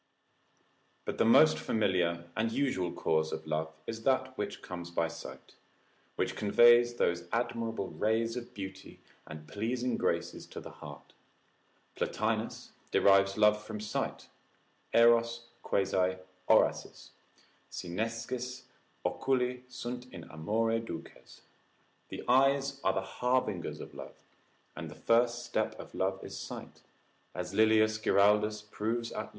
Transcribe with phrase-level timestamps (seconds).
[1.05, 5.53] But the most familiar and usual cause of love is that which comes by sight,
[6.15, 11.13] which conveys those admirable rays of beauty and pleasing graces to the heart.
[11.93, 14.25] Plotinus derives love from sight,
[14.95, 16.17] ἔρος quasi
[16.49, 17.09] ὅρασις.
[17.69, 18.63] Si nescis,
[19.05, 21.41] oculi sunt in amore duces,
[22.09, 24.15] the eyes are the harbingers of love,
[24.75, 26.81] and the first step of love is sight,
[27.35, 29.29] as Lilius Giraldus proves at large, hist.